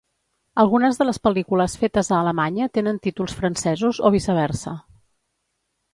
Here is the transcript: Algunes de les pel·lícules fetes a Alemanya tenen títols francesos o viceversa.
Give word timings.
Algunes 0.61 0.95
de 1.01 1.05
les 1.09 1.19
pel·lícules 1.27 1.75
fetes 1.83 2.09
a 2.09 2.15
Alemanya 2.21 2.69
tenen 2.79 2.99
títols 3.05 3.39
francesos 3.43 4.01
o 4.09 4.13
viceversa. 4.17 4.75